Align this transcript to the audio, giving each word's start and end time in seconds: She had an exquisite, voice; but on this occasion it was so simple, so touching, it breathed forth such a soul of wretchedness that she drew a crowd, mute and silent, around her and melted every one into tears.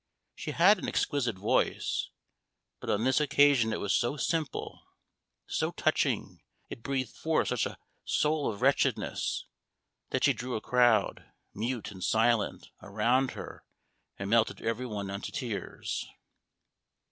She 0.33 0.49
had 0.49 0.79
an 0.79 0.87
exquisite, 0.87 1.37
voice; 1.37 2.09
but 2.79 2.89
on 2.89 3.03
this 3.03 3.21
occasion 3.21 3.71
it 3.71 3.79
was 3.79 3.93
so 3.93 4.17
simple, 4.17 4.87
so 5.45 5.69
touching, 5.73 6.41
it 6.71 6.81
breathed 6.81 7.15
forth 7.15 7.49
such 7.49 7.67
a 7.67 7.77
soul 8.03 8.51
of 8.51 8.63
wretchedness 8.63 9.45
that 10.09 10.23
she 10.23 10.33
drew 10.33 10.55
a 10.55 10.59
crowd, 10.59 11.31
mute 11.53 11.91
and 11.91 12.03
silent, 12.03 12.71
around 12.81 13.33
her 13.33 13.63
and 14.17 14.27
melted 14.31 14.59
every 14.59 14.87
one 14.87 15.11
into 15.11 15.31
tears. 15.31 16.07